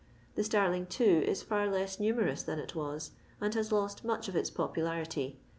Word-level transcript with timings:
The 0.33 0.43
starting, 0.43 0.87
too, 0.87 1.23
is 1.27 1.43
for 1.43 1.67
leu 1.69 1.85
numerous 1.99 2.41
than 2.41 2.57
it 2.57 2.73
was, 2.73 3.11
and 3.39 3.53
has 3.53 3.71
loot 3.71 4.01
mnch 4.03 4.27
of 4.27 4.33
iu 4.35 4.41
popuUurity. 4.41 5.35